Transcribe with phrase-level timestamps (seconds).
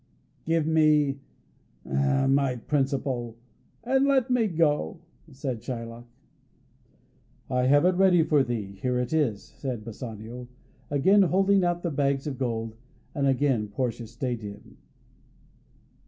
[0.45, 1.19] "Give me
[1.85, 3.37] my principal,
[3.83, 4.97] and let me go,"
[5.31, 6.05] said Shylock.
[7.51, 10.47] "I have it ready for thee; here it is," said Bassanio,
[10.89, 12.75] again holding out the bags of gold;
[13.13, 14.77] and again Portia stayed him.